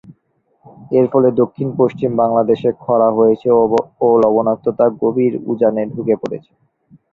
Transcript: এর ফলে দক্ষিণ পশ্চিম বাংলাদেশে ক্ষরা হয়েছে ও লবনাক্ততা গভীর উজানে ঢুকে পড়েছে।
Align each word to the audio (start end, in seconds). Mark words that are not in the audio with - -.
এর 0.91 1.05
ফলে 1.11 1.29
দক্ষিণ 1.41 1.67
পশ্চিম 1.79 2.09
বাংলাদেশে 2.21 2.69
ক্ষরা 2.81 3.09
হয়েছে 3.17 3.47
ও 3.57 3.61
লবনাক্ততা 4.21 4.85
গভীর 5.01 5.33
উজানে 5.51 5.83
ঢুকে 5.93 6.15
পড়েছে। 6.21 6.51